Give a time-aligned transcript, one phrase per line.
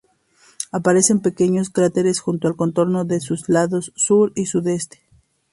[0.71, 5.03] Aparecen pequeños cráteres junto al contorno en sus lados sur y sudeste.